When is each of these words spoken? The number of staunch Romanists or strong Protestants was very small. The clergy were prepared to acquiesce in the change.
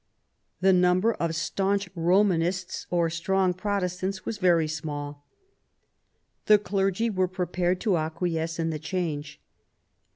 The 0.61 0.73
number 0.73 1.13
of 1.13 1.35
staunch 1.35 1.87
Romanists 1.93 2.87
or 2.89 3.11
strong 3.11 3.53
Protestants 3.53 4.25
was 4.25 4.39
very 4.39 4.67
small. 4.67 5.27
The 6.47 6.57
clergy 6.57 7.11
were 7.11 7.27
prepared 7.27 7.79
to 7.81 7.97
acquiesce 7.97 8.57
in 8.57 8.71
the 8.71 8.79
change. 8.79 9.39